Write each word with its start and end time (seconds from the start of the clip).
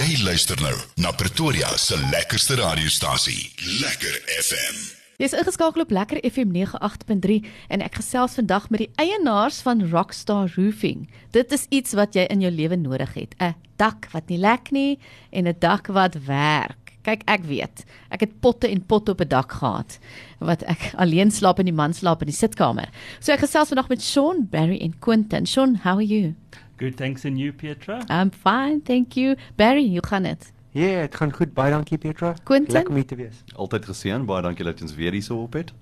Jy 0.00 0.22
luister 0.24 0.56
nou 0.64 0.76
na 1.02 1.10
Pretoria 1.12 1.68
se 1.76 1.96
lekkerste 2.08 2.54
radiostasie, 2.56 3.50
Lekker 3.82 4.14
FM. 4.32 4.78
Jy's 5.20 5.34
ingeskakel 5.36 5.82
op 5.84 5.90
Lekker 5.92 6.22
FM 6.24 6.54
98.3 6.56 7.36
en 7.76 7.84
ek 7.84 7.98
gesels 8.00 8.38
vandag 8.38 8.70
met 8.72 8.86
die 8.86 8.88
eienaars 9.02 9.58
van 9.66 9.82
Rockstar 9.90 10.48
Roofing. 10.54 11.02
Dit 11.36 11.52
is 11.52 11.66
iets 11.68 11.92
wat 11.98 12.16
jy 12.16 12.24
in 12.32 12.40
jou 12.46 12.52
lewe 12.54 12.78
nodig 12.80 13.12
het, 13.18 13.34
'n 13.44 13.52
dak 13.76 14.08
wat 14.14 14.32
nie 14.32 14.40
lek 14.40 14.72
nie 14.72 14.96
en 15.36 15.44
'n 15.44 15.60
dak 15.60 15.92
wat 15.92 16.16
werk. 16.24 16.96
Kyk, 17.02 17.22
ek 17.28 17.44
weet. 17.44 17.84
Ek 18.08 18.20
het 18.20 18.40
potte 18.40 18.68
en 18.68 18.80
potte 18.80 19.12
op 19.12 19.20
'n 19.20 19.28
dak 19.28 19.52
gehad 19.52 19.98
wat 20.38 20.62
ek 20.62 20.92
alleen 21.02 21.30
slaap 21.30 21.58
en 21.58 21.68
die 21.68 21.76
man 21.76 21.92
slaap 21.92 22.22
in 22.22 22.32
die 22.32 22.40
sitkamer. 22.40 22.88
So 23.20 23.32
ek 23.32 23.44
gesels 23.44 23.68
vandag 23.68 23.88
met 23.88 24.02
Sean, 24.02 24.48
Barry 24.48 24.80
en 24.80 24.98
Quentin. 24.98 25.46
Sean, 25.46 25.76
how 25.84 26.00
are 26.00 26.06
you? 26.06 26.34
Good, 26.80 26.96
thanks. 26.96 27.26
And 27.26 27.38
you, 27.38 27.52
Pietra? 27.52 28.06
I'm 28.08 28.30
fine, 28.30 28.80
thank 28.80 29.14
you. 29.14 29.36
Barry, 29.56 29.86
hoe 29.90 30.06
gaan 30.06 30.22
dit? 30.22 30.52
Ja, 30.70 30.80
yeah, 30.80 31.00
dit 31.00 31.14
gaan 31.14 31.32
goed. 31.32 31.52
Baie 31.54 31.70
dankie 31.70 31.98
Petra. 31.98 32.34
Quentin? 32.42 32.72
Lekker 32.72 32.90
om 32.90 32.96
hier 32.96 33.06
te 33.06 33.16
wees. 33.18 33.42
Altyd 33.54 33.84
geseën. 33.84 34.24
Baie 34.24 34.42
dankie 34.42 34.64
dat 34.64 34.78
jy 34.78 34.86
ons 34.86 34.94
weer 34.96 35.12
hier 35.12 35.22
so 35.22 35.42
op 35.42 35.58
het. 35.58 35.74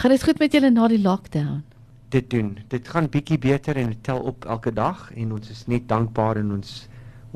Gaan 0.00 0.14
dit 0.14 0.22
goed 0.24 0.38
met 0.40 0.54
julle 0.56 0.70
na 0.72 0.88
die 0.88 1.00
lockdown? 1.02 1.58
Dit 2.08 2.30
doen. 2.32 2.54
Dit 2.72 2.88
gaan 2.88 3.10
bietjie 3.12 3.36
beter 3.38 3.76
en 3.76 3.90
dit 3.92 4.00
tel 4.06 4.22
op 4.22 4.46
elke 4.48 4.72
dag 4.72 5.10
en 5.12 5.34
ons 5.36 5.50
is 5.50 5.60
net 5.66 5.84
dankbaar 5.88 6.40
en 6.40 6.54
ons 6.56 6.76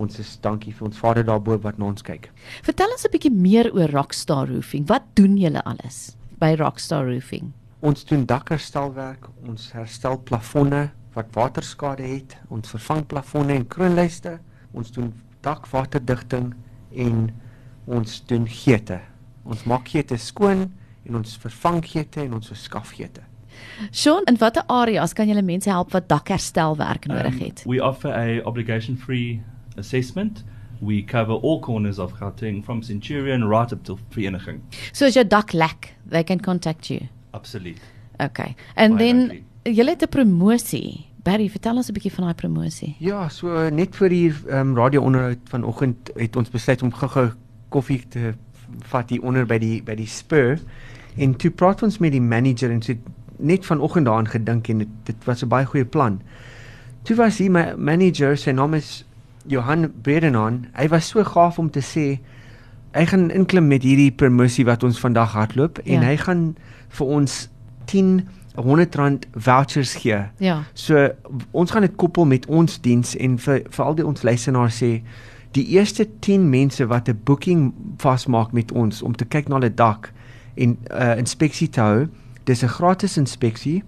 ons 0.01 0.19
is 0.23 0.31
dankie 0.41 0.73
vir 0.73 0.87
ons 0.87 0.97
Vader 0.97 1.27
daarbo 1.29 1.59
wat 1.61 1.77
na 1.77 1.91
ons 1.91 2.07
kyk. 2.07 2.31
Vertel 2.65 2.89
ons 2.95 3.05
'n 3.05 3.13
bietjie 3.13 3.35
meer 3.35 3.69
oor 3.75 3.91
Rockstar 3.91 4.49
Roofing. 4.49 4.87
Wat 4.89 5.03
doen 5.15 5.37
julle 5.37 5.61
alles 5.65 6.17
by 6.39 6.55
Rockstar 6.57 7.05
Roofing? 7.05 7.53
Ons 7.81 8.05
doen 8.05 8.25
dakherstelwerk, 8.25 9.29
ons 9.45 9.73
herstel 9.73 10.17
plafonne 10.23 10.91
wat 11.15 11.27
waterskade 11.35 12.03
het, 12.07 12.37
ons 12.49 12.71
vervang 12.71 13.07
plafonne 13.07 13.55
en 13.55 13.67
kroonlyste, 13.67 14.39
ons 14.73 14.93
doen 14.95 15.13
dakwaterdigting 15.43 16.53
en 16.95 17.31
ons 17.91 18.21
doen 18.27 18.47
geete. 18.49 19.01
Ons 19.45 19.65
maak 19.65 19.89
geete 19.89 20.17
skoon 20.21 20.69
en 21.07 21.17
ons 21.17 21.37
vervang 21.43 21.81
geete 21.87 22.21
en 22.23 22.35
ons 22.39 22.47
verskaf 22.53 22.93
geete. 22.95 23.25
Sean, 23.91 24.23
in 24.31 24.39
watter 24.41 24.63
areas 24.69 25.13
kan 25.13 25.29
julle 25.29 25.43
mense 25.43 25.69
help 25.71 25.91
wat 25.93 26.09
dakherstelwerk 26.09 27.07
nodig 27.11 27.35
Um, 27.35 27.41
het? 27.41 27.63
we 27.67 27.81
offer 27.85 28.13
a 28.15 28.41
obligation-free 28.45 29.41
assessment. 29.77 30.45
We 30.81 31.03
cover 31.03 31.35
all 31.35 31.61
corners 31.61 31.99
of 31.99 32.13
Gauteng 32.13 32.63
from 32.65 32.83
Centurion 32.83 33.49
right 33.49 33.73
up 33.73 33.83
to 33.85 33.99
Vereniging. 34.11 34.63
So 34.93 35.07
as 35.07 35.15
jou 35.15 35.25
dak 35.25 35.53
lek, 35.53 35.95
they 36.09 36.25
can 36.25 36.41
contact 36.41 36.89
you. 36.91 37.09
Absolutely. 37.35 37.83
Okay. 38.21 38.55
And 38.77 38.97
Baie 38.97 38.99
then 38.99 39.29
dankie. 39.29 39.45
Julle 39.75 39.91
het 39.91 40.03
'n 40.03 40.09
promosie. 40.09 41.07
Barry, 41.23 41.49
vertel 41.51 41.77
ons 41.77 41.89
'n 41.89 41.93
bietjie 41.93 42.13
van 42.13 42.25
daai 42.25 42.35
promosie. 42.35 42.97
Ja, 42.99 43.29
so 43.29 43.69
net 43.71 43.95
vir 43.97 44.11
hier 44.11 44.35
um, 44.49 44.77
radio-onderhoud 44.77 45.39
vanoggend 45.45 46.11
het 46.17 46.37
ons 46.37 46.49
besluit 46.51 46.83
om 46.83 46.93
gou-gou 46.93 47.31
koffie 47.69 48.03
te 48.09 48.35
vat 48.89 49.11
hier 49.11 49.23
onder 49.23 49.47
by 49.47 49.59
die 49.59 49.83
by 49.83 49.95
die 49.95 50.07
Spur 50.07 50.59
en 51.19 51.35
toe 51.37 51.51
praat 51.51 51.83
ons 51.83 51.99
met 51.99 52.13
die 52.13 52.21
manager 52.21 52.71
en 52.71 52.81
sê 52.83 52.97
net 53.39 53.67
vanoggend 53.67 54.07
daaraan 54.07 54.29
gedink 54.29 54.69
en 54.69 54.79
dit, 54.79 54.89
dit 55.05 55.25
was 55.25 55.43
'n 55.43 55.49
baie 55.49 55.65
goeie 55.67 55.85
plan. 55.85 56.21
Toe 57.03 57.17
was 57.17 57.39
hy 57.39 57.49
my 57.49 57.75
manager, 57.77 58.37
sy 58.37 58.51
naam 58.53 58.75
is 58.75 59.05
Johan 59.47 59.93
Bredenan. 60.03 60.67
Hy 60.77 60.89
was 60.89 61.09
so 61.09 61.25
gaaf 61.25 61.59
om 61.59 61.71
te 61.71 61.81
sê 61.81 62.19
hy 62.95 63.07
gaan 63.07 63.31
inklim 63.31 63.69
met 63.69 63.83
hierdie 63.83 64.11
promosie 64.13 64.65
wat 64.65 64.83
ons 64.85 64.99
vandag 65.01 65.33
hardloop 65.33 65.79
en 65.79 66.01
Ja. 66.03 66.09
hy 66.09 66.17
gaan 66.17 66.57
vir 66.89 67.07
ons 67.07 67.49
10 67.87 68.27
R100 68.61 69.29
vouchers 69.35 69.95
gee 69.95 70.23
Ja. 70.39 70.63
So 70.75 71.09
ons 71.51 71.71
gaan 71.71 71.83
dit 71.83 71.97
koppel 71.97 72.25
met 72.25 72.47
ons 72.47 72.81
diens 72.81 73.17
en 73.17 73.39
vir 73.39 73.63
vir 73.71 73.85
al 73.85 73.95
die 73.95 74.07
ons 74.07 74.23
luisteraars 74.23 74.83
sê 74.83 75.01
die 75.53 75.67
eerste 75.75 76.07
10 76.21 76.49
mense 76.51 76.87
wat 76.87 77.09
'n 77.09 77.21
boeking 77.25 77.73
vasmaak 77.99 78.53
met 78.53 78.73
ons 78.73 79.03
om 79.03 79.17
te 79.17 79.25
kyk 79.25 79.49
na 79.49 79.55
hulle 79.55 79.75
dak 79.75 80.13
en 80.55 80.71
'n 80.71 80.79
uh, 80.91 81.17
inspeksie 81.19 81.69
te 81.69 81.81
hou, 81.81 82.09
dis 82.45 82.63
'n 82.63 82.69
gratis 82.69 83.17
inspeksie 83.17 83.83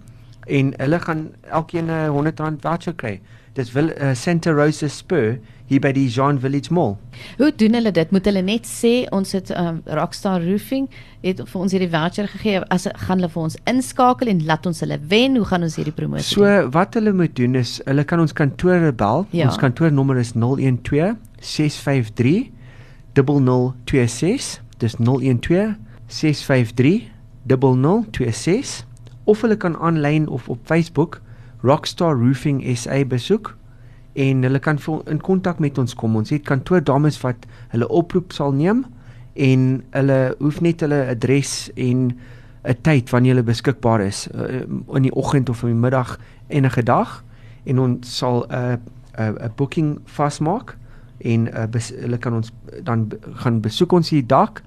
en 0.47 0.75
hulle 0.79 0.99
gaan 1.01 1.31
elkeen 1.51 1.87
'n 1.87 2.11
R100 2.11 2.61
voucher 2.61 2.95
kry. 2.95 3.21
Dis 3.53 3.73
wil 3.73 3.91
uh, 4.01 4.15
Santa 4.15 4.51
Rosa 4.51 4.89
Spur 4.89 5.37
hier 5.69 5.81
by 5.81 5.91
die 5.93 6.07
Jean 6.09 6.39
Village 6.41 6.73
Mall. 6.73 6.95
Hoe 7.37 7.51
doen 7.57 7.75
hulle 7.77 7.93
dit? 7.93 8.11
Moet 8.11 8.25
hulle 8.25 8.43
net 8.45 8.69
sê 8.69 8.93
ons 9.13 9.33
het 9.37 9.51
um, 9.57 9.83
Rockstar 9.85 10.41
Roofing 10.45 10.89
het 11.21 11.43
vir 11.49 11.61
ons 11.61 11.73
hierdie 11.73 11.91
voucher 11.93 12.29
gegee 12.33 12.63
as 12.73 12.89
gaan 13.05 13.21
hulle 13.21 13.29
vir 13.33 13.43
ons 13.43 13.59
inskakel 13.69 14.33
en 14.33 14.41
laat 14.49 14.67
ons 14.67 14.81
hulle 14.85 14.99
wen? 15.13 15.37
Hoe 15.37 15.49
gaan 15.49 15.67
ons 15.69 15.77
hierdie 15.77 15.95
promosie? 15.97 16.37
doen? 16.37 16.49
So 16.49 16.71
wat 16.73 16.97
hulle 16.97 17.13
moet 17.17 17.37
doen 17.37 17.61
is 17.61 17.79
hulle 17.85 18.05
kan 18.09 18.25
ons 18.25 18.33
kantore 18.33 18.93
bel. 18.93 19.27
Ja. 19.37 19.51
Ons 19.51 19.61
kantoornommer 19.61 20.21
is 20.21 20.33
012 20.33 21.17
653 21.41 22.49
0026. 23.21 24.53
Dis 24.81 24.97
012 24.97 25.77
653 26.09 27.11
0026 27.53 28.87
of 29.25 29.41
hulle 29.41 29.57
kan 29.57 29.77
aanlyn 29.77 30.29
of 30.29 30.49
op 30.49 30.59
Facebook 30.65 31.21
Rockstar 31.63 32.15
Roofing 32.19 32.63
SA 32.77 33.05
besoek 33.05 33.55
en 34.13 34.43
hulle 34.43 34.59
kan 34.59 34.79
in 35.07 35.21
kontak 35.21 35.59
met 35.59 35.79
ons 35.79 35.95
kom. 35.95 36.17
Ons 36.17 36.31
het 36.31 36.45
kantoordames 36.45 37.21
wat 37.23 37.47
hulle 37.73 37.89
oproep 37.89 38.33
sal 38.33 38.53
neem 38.53 38.85
en 39.33 39.83
hulle 39.91 40.35
hoef 40.39 40.61
net 40.61 40.81
hulle 40.85 41.07
adres 41.09 41.71
en 41.75 42.13
'n 42.63 42.77
tyd 42.83 43.11
wanneer 43.11 43.35
hulle 43.35 43.47
beskikbaar 43.47 44.01
is 44.01 44.29
uh, 44.35 44.63
in 44.95 45.03
die 45.03 45.15
oggend 45.15 45.49
of 45.49 45.63
in 45.63 45.69
die 45.69 45.81
middag 45.83 46.19
enige 46.49 46.83
dag 46.83 47.25
en 47.65 47.79
ons 47.79 48.19
sal 48.19 48.47
'n 48.49 48.55
uh, 48.55 48.77
'n 49.19 49.37
uh, 49.43 49.49
booking 49.57 49.99
vasmaak 50.05 50.77
en 51.19 51.49
uh, 51.49 51.67
bes, 51.71 51.93
hulle 52.01 52.19
kan 52.19 52.35
ons 52.35 52.53
dan 52.83 53.11
gaan 53.35 53.61
besoek 53.61 53.93
ons 53.93 54.09
die 54.09 54.27
dak 54.27 54.63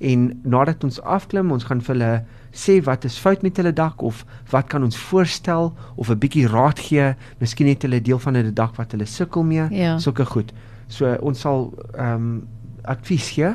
en 0.00 0.40
nadat 0.42 0.84
ons 0.84 1.00
afklim 1.02 1.52
ons 1.52 1.64
gaan 1.64 1.80
vir 1.80 1.94
hulle 1.94 2.24
sê 2.56 2.80
wat 2.84 3.04
is 3.04 3.18
fout 3.18 3.42
met 3.42 3.56
hulle 3.60 3.72
dak 3.72 4.02
of 4.02 4.24
wat 4.50 4.66
kan 4.72 4.82
ons 4.82 4.96
voorstel 4.96 5.72
of 5.96 6.10
'n 6.10 6.18
bietjie 6.18 6.46
raad 6.48 6.78
gee 6.78 7.14
miskien 7.40 7.68
het 7.68 7.82
hulle 7.82 8.00
deel 8.00 8.18
van 8.18 8.34
hulle 8.34 8.52
dak 8.52 8.76
wat 8.76 8.92
hulle 8.92 9.06
sukkel 9.06 9.42
mee 9.42 9.66
Ja. 9.70 9.98
sulke 9.98 10.24
goed 10.26 10.52
so 10.88 11.14
ons 11.22 11.40
sal 11.40 11.72
ehm 11.94 12.14
um, 12.14 12.46
advies 12.84 13.30
gee 13.30 13.54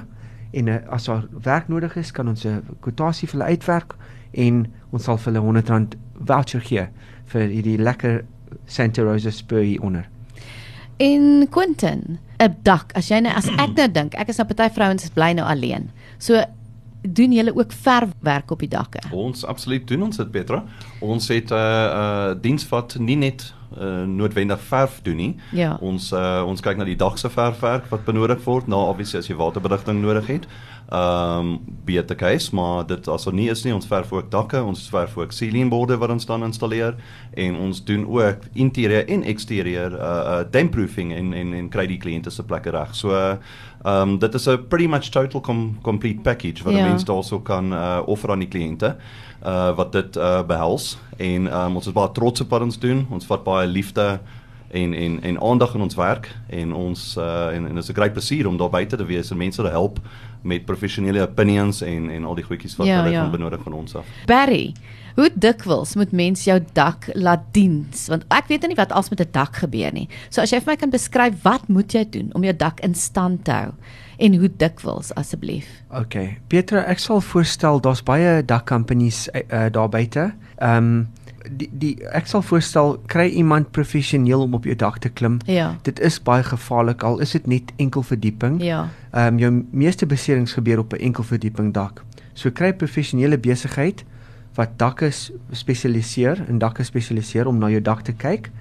en 0.53 0.67
uh, 0.67 0.77
as 0.89 1.05
daar 1.05 1.25
werk 1.43 1.67
nodig 1.67 1.95
is 1.95 2.11
kan 2.11 2.27
ons 2.27 2.45
'n 2.45 2.61
kwotasie 2.79 3.27
vir 3.27 3.39
hulle 3.39 3.51
uitwerk 3.51 3.95
en 4.33 4.67
ons 4.91 5.03
sal 5.03 5.17
vir 5.17 5.33
hulle 5.33 5.61
R100 5.61 5.97
voucher 6.25 6.61
gee 6.61 6.87
vir 7.25 7.41
hierdie 7.41 7.77
lekker 7.77 8.23
Santa 8.65 9.01
Rosa 9.03 9.31
spur 9.31 9.61
hier 9.61 9.81
onder. 9.81 10.05
En 10.97 11.47
Quentin, 11.49 12.19
'n 12.37 12.55
dak. 12.63 12.91
As 12.93 13.07
jy 13.07 13.19
nou 13.19 13.33
as 13.35 13.47
ek 13.47 13.75
nou 13.75 13.91
dink, 13.91 14.15
ek 14.15 14.29
is 14.29 14.37
nou 14.37 14.47
party 14.47 14.73
vrouens 14.73 15.09
bly 15.09 15.33
nou 15.33 15.47
alleen. 15.47 15.89
So 16.17 16.43
doen 17.01 17.31
julle 17.31 17.55
ook 17.55 17.71
verfwerk 17.71 18.51
op 18.51 18.59
die 18.59 18.69
dakke? 18.69 18.99
Ons 19.11 19.45
absoluut 19.45 19.87
doen 19.87 20.03
ons 20.03 20.17
dit 20.17 20.31
Petra. 20.31 20.63
Ons 20.99 21.27
het 21.27 21.51
'n 21.51 21.53
uh, 21.53 21.59
uh, 21.59 22.33
diens 22.41 22.69
wat 22.69 22.95
nie 22.99 23.15
net 23.15 23.53
uh, 23.77 24.03
noodwendig 24.03 24.61
verf 24.61 24.99
doen 25.01 25.15
nie. 25.15 25.35
Ja. 25.51 25.77
Ons 25.81 26.11
uh, 26.11 26.43
ons 26.47 26.61
kyk 26.61 26.77
na 26.77 26.83
die 26.83 26.95
dak 26.95 27.17
se 27.17 27.29
verfwerk 27.29 27.89
wat 27.89 28.05
benodig 28.05 28.43
word, 28.43 28.67
na 28.67 28.75
obviously 28.75 29.19
as 29.19 29.27
jy 29.27 29.35
waterberigting 29.35 30.01
nodig 30.01 30.27
het. 30.27 30.47
Ehm 30.89 31.39
um, 31.39 31.59
beter 31.85 32.15
case, 32.15 32.55
maar 32.55 32.85
dit 32.85 33.07
as 33.07 33.25
er 33.25 33.33
nie 33.33 33.49
is 33.49 33.63
nie, 33.65 33.73
ons 33.73 33.87
verf 33.89 34.11
ook 34.13 34.27
dakke, 34.29 34.59
ons 34.63 34.83
verf 34.89 35.15
ook 35.17 35.31
ceilingborde 35.33 35.97
wat 35.97 36.11
ons 36.13 36.25
dan 36.29 36.45
installeer 36.45 36.93
en 37.33 37.55
ons 37.57 37.79
doen 37.85 38.03
ook 38.05 38.45
interieur 38.53 39.07
en 39.09 39.23
exterieur 39.23 39.93
uh, 39.97 40.01
uh 40.05 40.43
dampproofing 40.51 41.13
en 41.13 41.33
en 41.33 41.53
en 41.53 41.69
kry 41.73 41.87
die 41.89 41.97
kliënte 41.97 42.29
se 42.29 42.45
plekke 42.45 42.69
reg. 42.69 42.93
So 42.93 43.17
ehm 43.17 43.39
um, 43.85 44.19
dit 44.19 44.33
is 44.33 44.47
'n 44.47 44.67
pretty 44.67 44.87
much 44.87 45.09
total 45.09 45.41
com 45.41 45.77
complete 45.81 46.21
package 46.21 46.63
wat 46.63 46.73
'n 46.73 46.77
Ja. 46.77 46.87
mens 46.87 47.03
daarso 47.03 47.39
kan 47.39 47.73
uh 47.73 48.01
offer 48.05 48.31
aan 48.31 48.45
die 48.45 48.53
kliënte 48.53 48.95
uh 49.45 49.75
wat 49.75 49.91
dit 49.91 50.15
uh 50.17 50.43
behels 50.43 50.97
en 51.17 51.47
um, 51.53 51.75
ons 51.75 51.87
is 51.87 51.93
baie 51.93 52.11
trots 52.11 52.41
op 52.41 52.49
wat 52.49 52.61
ons 52.61 52.79
doen. 52.79 53.07
Ons 53.09 53.25
vat 53.25 53.43
baie 53.43 53.67
liefde 53.67 54.19
en 54.71 54.93
en 54.93 55.21
en 55.21 55.41
aandag 55.41 55.73
in 55.75 55.81
ons 55.81 55.95
werk 55.95 56.35
en 56.49 56.73
ons 56.73 57.17
uh 57.17 57.47
en 57.53 57.67
en 57.67 57.75
dit 57.75 57.83
is 57.83 57.89
'n 57.89 57.93
groot 57.93 58.13
plesier 58.13 58.47
om 58.47 58.57
daar 58.57 58.69
buite 58.69 58.97
te 58.97 59.05
wees 59.05 59.31
en 59.31 59.37
mense 59.37 59.61
te 59.61 59.69
help 59.69 59.99
met 60.41 60.65
professionele 60.65 61.21
opinions 61.21 61.81
en 61.81 62.09
en 62.09 62.25
al 62.25 62.35
die 62.35 62.43
goedjies 62.43 62.75
wat 62.75 62.87
Ja, 62.87 63.01
hulle 63.01 63.11
ja. 63.11 63.21
gaan 63.21 63.31
benodig 63.31 63.63
van 63.63 63.73
ons 63.73 63.95
af. 63.95 64.05
Barry, 64.25 64.73
hoe 65.15 65.29
dikwels 65.33 65.95
moet 65.95 66.11
mens 66.11 66.43
jou 66.43 66.59
dak 66.73 67.09
laat 67.13 67.41
diens? 67.51 68.07
Want 68.07 68.25
ek 68.27 68.47
weet 68.47 68.67
nie 68.67 68.75
wat 68.75 68.91
als 68.91 69.09
met 69.09 69.19
'n 69.19 69.31
dak 69.31 69.55
gebeur 69.55 69.93
nie. 69.93 70.09
So 70.29 70.41
as 70.41 70.51
jy 70.51 70.59
vir 70.59 70.73
my 70.73 70.75
kan 70.75 70.89
beskryf 70.89 71.41
wat 71.41 71.67
moet 71.67 71.91
jy 71.91 72.05
doen 72.09 72.29
om 72.33 72.43
jou 72.43 72.55
dak 72.55 72.79
in 72.79 72.95
stand 72.95 73.45
te 73.45 73.51
hou 73.51 73.71
en 74.17 74.35
hoe 74.35 74.49
dikwels 74.57 75.13
asseblief? 75.13 75.67
Okay. 75.91 76.37
Petra, 76.47 76.85
ek 76.87 76.99
sal 76.99 77.21
voorstel 77.21 77.81
daar's 77.81 78.03
baie 78.03 78.45
dak 78.45 78.65
companies 78.65 79.29
uh, 79.33 79.41
uh, 79.51 79.71
daar 79.71 79.89
buite. 79.89 80.33
Ehm 80.57 80.77
um, 80.77 81.07
die 81.49 81.69
die 81.71 81.93
ek 82.15 82.27
sal 82.27 82.41
voorstel 82.41 82.95
kry 83.11 83.27
iemand 83.29 83.71
professioneel 83.71 84.41
om 84.41 84.53
op 84.53 84.65
jou 84.65 84.75
dak 84.75 84.97
te 85.03 85.09
klim. 85.09 85.39
Ja. 85.45 85.75
Dit 85.83 85.99
is 85.99 86.19
baie 86.23 86.43
gevaarlik 86.43 87.03
al 87.03 87.19
is 87.19 87.31
dit 87.31 87.47
net 87.47 87.71
enkel 87.75 88.03
verdieping. 88.03 88.61
Ja. 88.63 88.87
Ehm 89.11 89.33
um, 89.33 89.39
jou 89.39 89.51
meeste 89.71 90.05
beserings 90.05 90.53
gebeur 90.53 90.79
op 90.79 90.93
'n 90.93 91.01
enkel 91.01 91.23
verdieping 91.23 91.73
dak. 91.73 92.03
So 92.33 92.51
kry 92.51 92.73
professionele 92.73 93.37
besigheid 93.37 94.03
wat 94.55 94.77
dakke 94.77 95.11
spesialiseer 95.51 96.45
en 96.47 96.57
dakke 96.57 96.83
spesialiseer 96.83 97.47
om 97.47 97.57
na 97.57 97.69
jou 97.69 97.81
dak 97.81 98.01
te 98.01 98.13
kyk. 98.13 98.51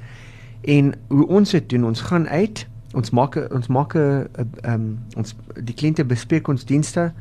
En 0.63 0.95
hoe 1.09 1.27
ons 1.27 1.51
dit 1.51 1.69
doen, 1.69 1.85
ons 1.85 2.01
gaan 2.01 2.29
uit 2.29 2.67
ons 2.95 3.11
maak 3.11 3.37
ons 3.51 3.67
maak 3.67 3.95
'n 3.95 4.29
ehm 4.63 4.97
ons 5.17 5.35
die 5.63 5.75
kliënte 5.75 6.05
bespreek 6.05 6.49
ons 6.49 6.65
dienste 6.65 7.13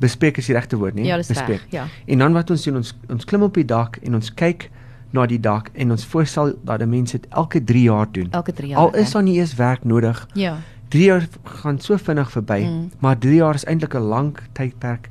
bespreek 0.00 0.38
is 0.38 0.46
die 0.46 0.54
regte 0.54 0.76
woord 0.76 0.94
nie 0.94 1.06
Ja, 1.06 1.16
bespreek. 1.16 1.46
reg. 1.48 1.66
Ja. 1.70 1.86
En 2.06 2.18
dan 2.18 2.32
wat 2.32 2.50
ons 2.50 2.64
doen 2.64 2.76
ons 2.76 2.94
ons 3.08 3.24
klim 3.24 3.42
op 3.42 3.54
die 3.54 3.64
dak 3.64 3.96
en 4.02 4.14
ons 4.14 4.34
kyk 4.34 4.70
na 5.12 5.26
die 5.26 5.40
dak 5.40 5.70
en 5.74 5.90
ons 5.90 6.04
voorstel 6.04 6.54
dat 6.64 6.80
'n 6.82 6.88
mens 6.90 7.12
dit 7.12 7.26
elke 7.30 7.64
3 7.64 7.82
jaar 7.82 8.06
doen. 8.12 8.28
Elke 8.30 8.52
3 8.52 8.68
jaar. 8.68 8.78
Al 8.78 8.94
is 8.94 9.06
hè? 9.06 9.12
daar 9.12 9.22
nie 9.22 9.34
eers 9.38 9.54
werk 9.54 9.84
nodig. 9.84 10.26
Ja. 10.34 10.56
3 10.88 11.04
jaar 11.04 11.28
gaan 11.44 11.78
so 11.80 11.96
vinnig 11.96 12.30
verby, 12.30 12.60
Mm. 12.64 12.90
maar 12.98 13.18
3 13.18 13.34
jaar 13.34 13.54
is 13.54 13.64
eintlik 13.64 13.94
'n 13.94 13.98
lang 14.02 14.36
tydperk 14.52 15.08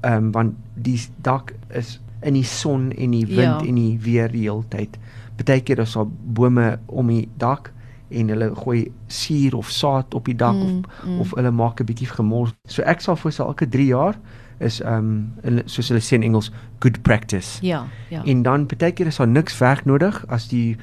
ehm 0.00 0.12
um, 0.24 0.32
want 0.32 0.54
die 0.74 1.00
dak 1.22 1.52
is 1.70 2.00
in 2.22 2.32
die 2.34 2.44
son 2.44 2.92
en 2.92 3.10
die 3.10 3.26
wind 3.26 3.38
Ja. 3.38 3.58
ja. 3.60 3.66
en 3.66 3.74
die 3.74 3.98
weer 4.00 4.28
die 4.30 4.40
hele 4.50 4.64
tyd. 4.68 4.98
Partykeer 5.36 5.78
is 5.78 5.92
daar 5.92 6.06
bome 6.08 6.78
om 6.86 7.06
die 7.06 7.28
dak 7.36 7.72
en 8.08 8.28
hulle 8.28 8.54
gooi 8.54 8.92
suur 9.06 9.56
of 9.56 9.70
saad 9.70 10.14
op 10.14 10.24
die 10.24 10.36
dak 10.36 10.54
Mm, 10.54 10.62
mm, 10.62 10.82
mm. 11.04 11.20
of 11.20 11.32
of 11.32 11.38
hulle 11.38 11.50
maak 11.50 11.80
'n 11.80 11.84
bietjie 11.84 12.06
gemors. 12.08 12.52
So 12.68 12.82
ek 12.82 13.00
sal 13.00 13.16
voorstel 13.16 13.46
elke 13.46 13.68
3 13.68 13.86
jaar 13.86 14.18
is 14.58 14.80
ehm 14.80 15.32
um, 15.44 15.62
soos 15.64 15.88
hulle 15.88 16.00
sê 16.00 16.14
in 16.14 16.22
Engels 16.22 16.50
good 16.80 17.02
practice. 17.02 17.58
Ja, 17.66 17.84
ja. 18.08 18.24
En 18.24 18.42
dan 18.42 18.66
partykeer 18.66 19.06
is 19.06 19.16
daar 19.16 19.28
niks 19.28 19.58
werk 19.58 19.84
nodig 19.84 20.24
as 20.28 20.48
die 20.48 20.76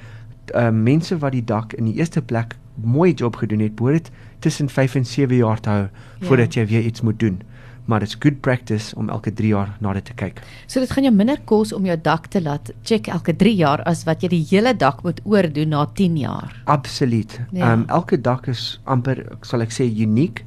uh, 0.55 0.69
mense 0.69 1.17
wat 1.17 1.31
die 1.31 1.43
dak 1.43 1.73
in 1.73 1.85
die 1.85 1.95
eerste 1.95 2.21
plek 2.21 2.57
mooi 2.75 3.13
job 3.13 3.35
gedoen 3.35 3.59
het, 3.59 3.75
behoort 3.75 3.93
dit 4.03 4.11
tussen 4.39 4.69
5 4.69 4.95
en 4.95 5.05
7 5.05 5.35
jaar 5.35 5.59
te 5.59 5.69
hou 5.69 5.81
Ja. 5.81 5.89
ja. 6.19 6.27
voordat 6.27 6.53
jy 6.53 6.67
weer 6.67 6.81
iets 6.81 7.01
moet 7.01 7.19
doen. 7.19 7.41
Maar 7.85 8.00
dit's 8.00 8.15
good 8.19 8.41
practice 8.41 8.95
om 8.95 9.09
elke 9.09 9.33
3 9.33 9.47
jaar 9.47 9.77
na 9.80 9.94
dit 9.94 10.06
te 10.06 10.13
kyk. 10.13 10.39
So 10.68 10.80
dit 10.80 10.91
gaan 10.91 11.03
jou 11.03 11.15
minder 11.15 11.39
kos 11.45 11.74
om 11.74 11.85
jou 11.85 11.97
dak 12.01 12.27
te 12.31 12.41
laat 12.41 12.71
check 12.83 13.07
elke 13.07 13.35
3 13.35 13.56
jaar 13.56 13.83
as 13.83 14.03
wat 14.07 14.21
jy 14.24 14.30
die 14.30 14.45
hele 14.50 14.74
dak 14.75 15.03
moet 15.03 15.19
oordoen 15.24 15.69
na 15.69 15.85
10 15.94 16.18
jaar. 16.18 16.62
Absoluut. 16.65 17.39
Ehm 17.51 17.57
Ja. 17.57 17.74
um, 17.74 17.83
elke 17.88 18.21
dak 18.21 18.47
is 18.47 18.80
amper 18.85 19.25
sal 19.41 19.62
ek 19.62 19.71
sê 19.71 19.83
uniek. 20.00 20.45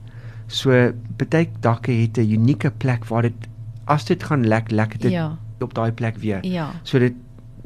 So 0.48 0.70
baie 1.18 1.48
dakke 1.60 1.92
het 1.92 2.18
'n 2.18 2.30
unieke 2.30 2.70
plek 2.70 3.04
waar 3.04 3.22
dit 3.22 3.48
as 3.86 4.04
dit 4.04 4.22
gaan 4.22 4.46
lek, 4.46 4.70
lek 4.70 4.98
dit 5.00 5.10
Ja. 5.12 5.36
op 5.60 5.74
daai 5.74 5.92
plek 5.92 6.16
weer. 6.16 6.38
Ja. 6.44 6.70
So 6.82 6.98
dit 6.98 7.14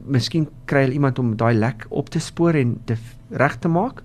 miskien 0.07 0.49
kry 0.67 0.81
hulle 0.81 0.93
iemand 0.93 1.19
om 1.19 1.37
daai 1.37 1.55
lek 1.55 1.87
op 1.91 2.09
te 2.11 2.19
spoor 2.19 2.55
en 2.55 2.81
te 2.85 2.97
reg 3.31 3.57
te 3.59 3.69
maak 3.69 4.03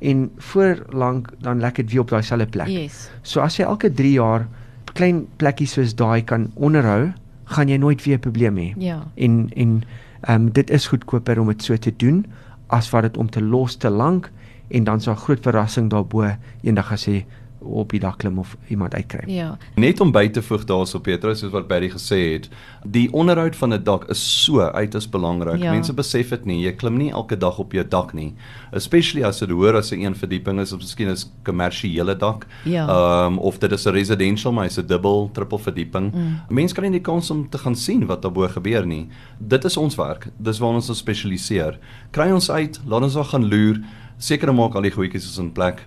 en 0.00 0.30
voor 0.36 0.84
lank 0.92 1.28
dan 1.40 1.60
lek 1.60 1.74
dit 1.76 1.90
weer 1.90 2.00
op 2.00 2.08
daai 2.10 2.22
selfde 2.22 2.46
plek. 2.46 2.68
Yes. 2.68 3.10
So 3.22 3.40
as 3.40 3.56
jy 3.56 3.64
elke 3.64 3.90
3 3.94 4.12
jaar 4.12 4.48
klein 4.96 5.26
plekkies 5.40 5.76
soos 5.76 5.94
daai 5.98 6.24
kan 6.24 6.50
onderhou, 6.54 7.12
gaan 7.52 7.68
jy 7.70 7.76
nooit 7.78 8.02
weer 8.04 8.16
'n 8.16 8.20
probleem 8.20 8.56
hê. 8.56 8.72
Ja. 8.78 9.06
En 9.14 9.50
en 9.54 9.82
ehm 10.20 10.42
um, 10.42 10.52
dit 10.52 10.70
is 10.70 10.86
goedkoper 10.86 11.40
om 11.40 11.46
dit 11.46 11.62
so 11.62 11.76
te 11.76 11.92
doen 11.96 12.26
as 12.66 12.90
wat 12.90 13.02
dit 13.02 13.16
om 13.16 13.30
te 13.30 13.42
los 13.42 13.76
te 13.76 13.90
lank 13.90 14.30
en 14.68 14.84
dan 14.84 14.98
'n 14.98 15.16
groot 15.16 15.40
verrassing 15.42 15.90
daarbo 15.90 16.24
eendag 16.62 16.92
as 16.92 17.04
jy 17.04 17.24
op 17.66 17.90
die 17.90 18.00
dak 18.00 18.18
klim 18.18 18.38
of 18.38 18.56
iemand 18.68 18.94
uitkry. 18.94 19.24
Ja. 19.30 19.56
Net 19.74 20.00
om 20.00 20.12
by 20.12 20.28
te 20.28 20.42
voeg 20.42 20.64
daarso 20.64 21.00
Petrus 21.00 21.42
soos 21.42 21.52
wat 21.52 21.68
Barry 21.68 21.88
gesê 21.90 22.18
het, 22.32 22.48
die 22.84 23.06
onderhoud 23.12 23.56
van 23.56 23.74
'n 23.74 23.82
dak 23.84 24.08
is 24.10 24.44
so 24.44 24.60
uiters 24.60 25.08
belangrik. 25.08 25.62
Ja. 25.62 25.72
Mense 25.72 25.92
besef 25.92 26.28
dit 26.28 26.44
nie. 26.44 26.60
Jy 26.64 26.72
klim 26.72 26.96
nie 26.96 27.10
elke 27.10 27.36
dag 27.36 27.58
op 27.58 27.72
jou 27.72 27.84
dak 27.88 28.14
nie. 28.14 28.34
Especially 28.72 29.24
as 29.24 29.38
dit 29.38 29.50
hoër 29.50 29.76
as 29.76 29.92
'n 29.92 30.00
een 30.00 30.14
verdieping 30.14 30.60
is 30.60 30.72
of 30.72 30.78
miskien 30.78 31.08
'n 31.08 31.16
kommersiële 31.42 32.16
dak. 32.16 32.46
Ja. 32.64 32.86
Ehm 32.86 33.32
um, 33.32 33.38
of 33.38 33.58
dit 33.58 33.72
is 33.72 33.86
'n 33.86 33.90
residential 33.90 34.52
maar 34.52 34.66
is 34.66 34.78
'n 34.78 34.86
dubbel, 34.86 35.30
triple 35.32 35.58
verdieping. 35.58 36.12
Mm. 36.12 36.40
Mense 36.48 36.74
kry 36.74 36.84
nie 36.84 37.00
die 37.00 37.00
kans 37.00 37.30
om 37.30 37.48
te 37.48 37.58
gaan 37.58 37.76
sien 37.76 38.06
wat 38.06 38.22
daarbo 38.22 38.48
gebeur 38.48 38.86
nie. 38.86 39.08
Dit 39.38 39.64
is 39.64 39.76
ons 39.76 39.94
werk. 39.94 40.28
Dis 40.38 40.58
waar 40.58 40.74
ons 40.74 40.88
ons 40.88 40.98
spesialiseer. 40.98 41.78
Kry 42.10 42.30
ons 42.30 42.50
uit, 42.50 42.80
laat 42.86 43.02
ons 43.02 43.14
daar 43.14 43.24
gaan 43.24 43.48
loer. 43.48 43.80
Seker 44.18 44.54
maak 44.54 44.74
al 44.74 44.82
die 44.82 44.90
goedjies 44.90 45.24
is 45.24 45.38
in 45.38 45.52
plek 45.52 45.86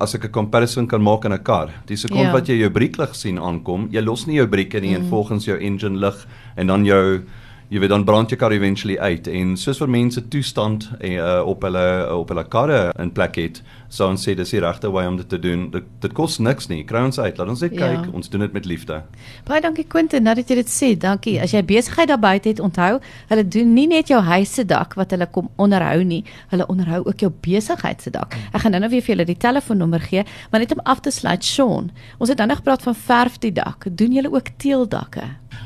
as 0.00 0.14
ek 0.14 0.24
'n 0.24 0.30
comparison 0.30 0.86
kan 0.86 1.02
maak 1.02 1.24
in 1.24 1.32
'n 1.32 1.42
kar. 1.42 1.70
Die 1.86 1.96
sekond 1.96 2.20
Ja. 2.20 2.32
wat 2.32 2.46
jy 2.46 2.58
jou 2.58 2.70
brieklig 2.70 3.14
sien 3.14 3.38
aankom, 3.38 3.88
jy 3.90 4.00
los 4.00 4.26
nie 4.26 4.36
jou 4.36 4.46
brieke 4.46 4.80
nie 4.80 4.96
mm. 4.96 5.02
en 5.02 5.08
volgens 5.10 5.44
jou 5.44 5.58
engine 5.58 5.98
lig 5.98 6.26
en 6.56 6.66
dan 6.66 6.84
jou 6.84 7.22
jy 7.70 7.80
weet 7.82 7.90
dan 7.92 8.04
brand 8.04 8.30
jou 8.32 8.38
kar 8.40 8.52
eventually 8.52 8.96
uit 8.98 9.26
en 9.28 9.56
soos 9.60 9.78
vir 9.82 9.90
mense 9.92 10.22
toestand 10.32 10.86
uh, 11.04 11.42
op 11.44 11.62
hulle 11.66 11.82
op 12.14 12.28
hulle 12.32 12.44
karre 12.48 12.92
in 12.98 13.10
plek 13.12 13.36
het, 13.36 13.60
sou 13.92 14.08
ons 14.10 14.24
sê 14.24 14.34
dis 14.36 14.50
die 14.54 14.60
regte 14.60 14.88
wy 14.92 15.04
om 15.08 15.16
dit 15.16 15.28
te 15.28 15.38
doen. 15.38 15.66
Dit, 15.70 15.84
dit 16.00 16.12
kos 16.16 16.38
niks 16.38 16.68
nie. 16.68 16.82
Kry 16.88 17.02
ons 17.08 17.18
uit, 17.18 17.38
laat 17.38 17.48
ons 17.48 17.60
net 17.60 17.72
Ja. 17.76 17.88
kyk. 18.02 18.14
Ons 18.14 18.28
doen 18.28 18.40
dit 18.40 18.52
met 18.52 18.64
liefde. 18.64 19.02
Baie 19.44 19.60
dankie 19.60 19.84
Quentin, 19.84 20.22
nou 20.24 20.34
dat 20.34 20.48
jy 20.48 20.54
dit 20.62 20.66
sê. 20.72 20.90
Dankie. 20.98 21.36
As 21.40 21.52
jy 21.52 21.62
besigheid 21.62 22.08
daar 22.08 22.18
buite 22.20 22.48
het, 22.48 22.60
onthou, 22.60 23.00
hulle 23.28 23.44
doen 23.48 23.74
nie 23.74 23.86
net 23.86 24.08
jou 24.08 24.20
huis 24.22 24.54
se 24.54 24.64
dak 24.64 24.94
wat 24.96 25.10
hulle 25.10 25.26
kom 25.26 25.48
onderhou 25.56 26.02
nie, 26.04 26.24
hulle 26.50 26.66
onderhou 26.68 27.02
ook 27.06 27.20
jou 27.20 27.32
besigheid 27.44 28.02
se 28.02 28.10
dak. 28.10 28.36
Ek 28.52 28.60
gaan 28.64 28.72
nou-nou 28.72 28.90
weer 28.90 29.02
vir 29.02 29.14
julle 29.14 29.24
die 29.28 29.36
telefoonnommer 29.36 30.00
gee, 30.00 30.24
maar 30.50 30.60
net 30.60 30.72
om 30.72 30.80
af 30.84 31.00
te 31.00 31.10
sluit, 31.10 31.44
Sean. 31.44 31.90
Ons 32.18 32.28
het 32.28 32.38
nou 32.38 32.48
nog 32.48 32.56
gepraat 32.62 32.82
van 32.82 32.94
verf 32.94 33.38
die 33.38 33.52
dak. 33.52 33.84
Doen 33.92 34.12
julle 34.12 34.32
ook 34.32 34.48
teeldakke? 34.56 35.22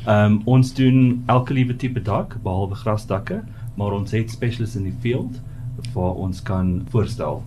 Um 0.06 0.42
ons 0.44 0.74
doen 0.74 1.22
elke 1.26 1.54
liewe 1.54 1.76
tipe 1.76 2.02
dak 2.02 2.36
behalwe 2.42 2.74
grasdakke, 2.74 3.42
maar 3.76 3.92
ons 3.92 4.10
het 4.10 4.30
specialists 4.30 4.76
in 4.76 4.84
die 4.84 4.98
field 5.00 5.40
waar 5.94 6.14
ons 6.14 6.42
kan 6.42 6.86
voorstel. 6.90 7.42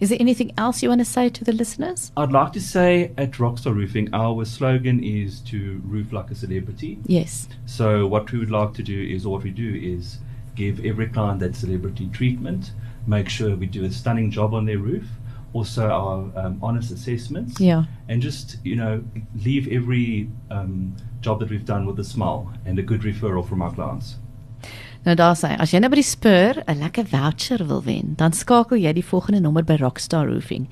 Is 0.00 0.08
there 0.08 0.20
anything 0.20 0.52
else 0.58 0.82
you 0.82 0.88
want 0.88 1.00
to 1.00 1.04
say 1.04 1.30
to 1.30 1.44
the 1.44 1.52
listeners? 1.52 2.10
I'd 2.16 2.32
like 2.32 2.52
to 2.52 2.60
say 2.60 3.12
at 3.16 3.32
Rockstar 3.38 3.74
Roofing 3.74 4.12
our 4.12 4.44
slogan 4.44 5.02
is 5.02 5.40
to 5.42 5.80
roof 5.84 6.12
like 6.12 6.30
a 6.30 6.34
celebrity. 6.34 6.98
Yes. 7.06 7.48
So 7.66 8.06
what 8.06 8.30
we 8.32 8.38
would 8.38 8.50
like 8.50 8.74
to 8.74 8.82
do 8.82 9.00
is, 9.00 9.24
or 9.24 9.32
what 9.32 9.44
we 9.44 9.50
do 9.50 9.74
is, 9.74 10.18
give 10.56 10.84
every 10.84 11.06
client 11.06 11.40
that 11.40 11.54
celebrity 11.54 12.08
treatment. 12.12 12.72
Make 13.06 13.28
sure 13.28 13.56
we 13.56 13.66
do 13.66 13.84
a 13.84 13.90
stunning 13.90 14.30
job 14.30 14.52
on 14.52 14.66
their 14.66 14.78
roof. 14.78 15.06
Also, 15.52 15.88
our 15.88 16.30
um, 16.36 16.58
honest 16.60 16.90
assessments. 16.90 17.60
Ja. 17.60 17.84
And 18.08 18.20
just 18.20 18.58
you 18.64 18.74
know, 18.74 19.02
leave 19.44 19.68
every 19.68 20.28
um, 20.50 20.96
job 21.24 21.40
that 21.40 21.50
we've 21.50 21.64
done 21.64 21.86
with 21.86 21.98
a 21.98 22.04
smile 22.04 22.52
and 22.66 22.78
a 22.78 22.82
good 22.82 23.02
referral 23.02 23.44
from 23.46 23.62
our 23.62 23.74
clients. 23.74 24.18
Nou 25.04 25.16
daar 25.16 25.36
sê, 25.36 25.50
as 25.60 25.72
jy 25.72 25.80
nou 25.82 25.90
by 25.92 26.00
die 26.00 26.06
Spur 26.06 26.62
'n 26.66 26.80
lekker 26.80 27.04
voucher 27.10 27.66
wil 27.68 27.82
wen, 27.84 28.14
dan 28.16 28.32
skakel 28.32 28.78
jy 28.80 28.92
die 28.92 29.04
volgende 29.04 29.40
nommer 29.40 29.64
by 29.64 29.76
Rockstar 29.76 30.26
Roofing. 30.26 30.68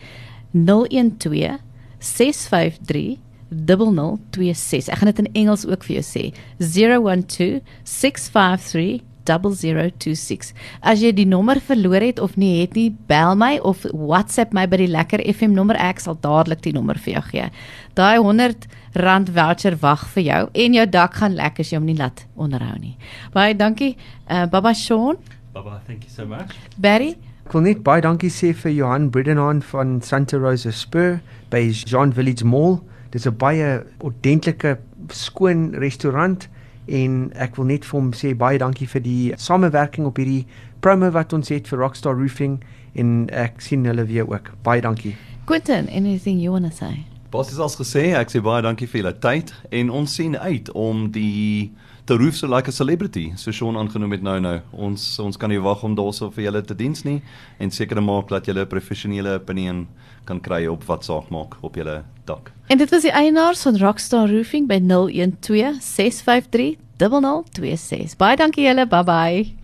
012 0.52 1.58
653 1.98 3.18
0026. 3.52 4.88
Ek 4.88 4.98
gaan 4.98 5.12
dit 5.12 5.18
in 5.18 5.32
Engels 5.44 5.66
ook 5.66 5.84
vir 5.84 6.00
jou 6.00 6.04
sê. 6.04 6.24
012 6.58 7.60
653 7.84 9.02
0026. 9.24 10.52
As 10.80 11.02
jy 11.02 11.12
die 11.12 11.26
nommer 11.26 11.60
verloor 11.60 12.00
het 12.00 12.20
of 12.20 12.36
nie 12.36 12.60
het 12.60 12.74
nie, 12.74 12.90
bel 13.08 13.36
my 13.36 13.58
of 13.62 13.86
WhatsApp 13.92 14.52
my 14.52 14.66
by 14.66 14.82
die 14.82 14.90
Lekker 14.90 15.22
FM 15.34 15.54
nommer. 15.56 15.76
Ek 15.76 16.00
sal 16.00 16.18
dadelik 16.20 16.62
die 16.62 16.72
nommer 16.72 16.98
vir 16.98 17.14
jou 17.18 17.24
gee. 17.30 17.50
Daai 17.98 18.18
100 18.18 18.66
rand 18.94 19.30
voucher 19.32 19.76
wag 19.80 20.06
vir 20.14 20.22
jou 20.22 20.42
en 20.64 20.74
jou 20.74 20.86
dak 20.86 21.20
gaan 21.20 21.36
lek 21.36 21.60
as 21.60 21.72
jy 21.72 21.80
hom 21.80 21.86
nie 21.88 21.98
laat 21.98 22.26
onderhou 22.36 22.78
nie. 22.80 22.96
Baie 23.32 23.54
dankie. 23.56 23.96
Uh, 24.28 24.46
Baba 24.46 24.74
Sean, 24.74 25.18
Baba, 25.52 25.82
thank 25.86 26.04
you 26.04 26.10
so 26.10 26.24
much. 26.24 26.56
Barry. 26.78 27.16
Ek 27.44 27.52
wil 27.52 27.66
net 27.66 27.82
baie 27.84 28.00
dankie 28.00 28.30
sê 28.32 28.54
vir 28.56 28.72
Johan 28.72 29.10
Bridenhan 29.12 29.58
van 29.72 29.98
Santa 30.00 30.38
Rosa 30.40 30.72
Spur 30.72 31.18
by 31.52 31.66
Jean 31.74 32.14
Village 32.16 32.46
Mall. 32.46 32.78
Dis 33.12 33.26
'n 33.26 33.36
baie 33.36 33.84
ordentlike 34.00 34.78
skoon 35.12 35.74
restaurant 35.76 36.48
en 36.86 37.30
ek 37.38 37.56
wil 37.56 37.70
net 37.70 37.86
vir 37.86 37.98
hom 37.98 38.10
sê 38.16 38.34
baie 38.38 38.58
dankie 38.58 38.88
vir 38.90 39.04
die 39.04 39.32
samewerking 39.38 40.06
op 40.08 40.18
hierdie 40.18 40.46
promo 40.82 41.12
wat 41.14 41.32
ons 41.32 41.52
het 41.54 41.70
vir 41.70 41.84
Rockstar 41.84 42.18
Roofing 42.18 42.58
en 42.98 43.30
ek 43.30 43.62
sien 43.62 43.86
hulle 43.86 44.04
weer 44.08 44.28
ook. 44.28 44.52
Baie 44.66 44.82
dankie. 44.82 45.16
Quentin, 45.46 45.88
anything 45.88 46.40
you 46.40 46.52
want 46.52 46.66
to 46.66 46.76
say? 46.76 47.11
Basies 47.32 47.60
as 47.64 47.78
gesê, 47.80 48.10
ek 48.12 48.28
sê 48.28 48.42
baie 48.44 48.60
dankie 48.60 48.84
vir 48.84 49.00
julle 49.00 49.12
tyd 49.24 49.54
en 49.72 49.88
ons 50.02 50.16
sien 50.18 50.34
uit 50.36 50.66
om 50.76 51.06
die 51.14 51.70
te 52.04 52.18
roof 52.20 52.36
so 52.36 52.48
like 52.50 52.68
a 52.68 52.74
celebrity, 52.76 53.30
so 53.40 53.54
Sean 53.56 53.78
aangenoem 53.80 54.18
het 54.18 54.26
nou 54.26 54.34
nou. 54.42 54.58
Ons 54.88 55.06
ons 55.22 55.38
kan 55.40 55.48
nie 55.48 55.60
wag 55.62 55.80
om 55.86 55.94
daarso 55.96 56.28
vir 56.34 56.50
julle 56.50 56.62
te 56.66 56.76
diens 56.76 57.06
nie 57.06 57.22
en 57.62 57.72
seker 57.72 58.02
maak 58.04 58.28
dat 58.28 58.50
julle 58.50 58.66
'n 58.66 58.68
professionele 58.68 59.38
opinie 59.40 59.86
kan 60.26 60.40
kry 60.40 60.66
op 60.66 60.84
wat 60.84 61.04
saak 61.04 61.30
maak 61.30 61.56
op 61.62 61.74
julle 61.74 62.04
dak. 62.26 62.52
En 62.68 62.78
dit 62.78 62.90
was 62.90 63.02
die 63.02 63.12
eienaars 63.12 63.62
van 63.62 63.78
Rockstar 63.78 64.28
Roofing 64.28 64.68
by 64.68 64.78
012 64.78 65.80
653 65.80 66.76
0026. 66.98 68.16
Baie 68.16 68.36
dankie 68.36 68.66
julle. 68.66 68.86
Bye 68.86 69.04
bye. 69.04 69.61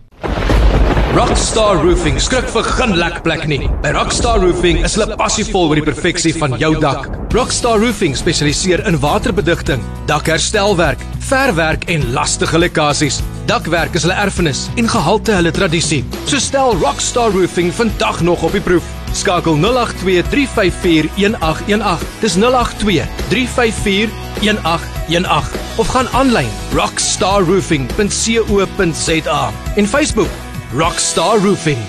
Rockstar 1.09 1.79
Roofing 1.81 2.19
skrik 2.21 2.45
vir 2.53 2.67
geen 2.77 2.91
lekplek 2.99 3.47
nie. 3.49 3.63
By 3.81 3.89
Rockstar 3.95 4.37
Roofing 4.43 4.83
is 4.85 4.93
hulle 4.93 5.15
passievol 5.17 5.71
oor 5.71 5.79
die 5.79 5.85
perfeksie 5.87 6.33
van 6.37 6.53
jou 6.61 6.69
dak. 6.77 7.07
Rockstar 7.33 7.81
Roofing 7.81 8.13
spesialiseer 8.17 8.81
in 8.85 8.99
waterbedigting, 9.01 9.81
dakherstelwerk, 10.09 11.01
verwerk 11.25 11.83
en 11.89 12.13
lastige 12.13 12.57
lekkasies. 12.61 13.17
Dakwerk 13.49 13.97
is 13.97 14.03
hulle 14.05 14.21
erfenis 14.21 14.69
en 14.77 14.89
gehalte 14.91 15.31
hulle 15.33 15.51
tradisie. 15.55 16.03
So 16.29 16.37
stel 16.37 16.77
Rockstar 16.77 17.33
Roofing 17.33 17.73
vandag 17.73 18.21
nog 18.21 18.45
op 18.45 18.53
die 18.53 18.61
proef. 18.61 18.85
Skakel 19.17 19.57
082 19.57 20.29
354 20.29 21.09
1818. 21.17 22.05
Dis 22.21 22.37
082 22.37 23.09
354 23.33 24.13
1818 24.45 25.57
of 25.81 25.89
gaan 25.89 26.05
aanlyn 26.21 26.53
rockstarroofing.co.za 26.77 29.41
en 29.75 29.87
Facebook 29.87 30.29
Rockstar 30.71 31.39
Roofing. 31.39 31.79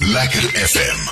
Lekker 0.00 0.42
FM. 0.54 1.08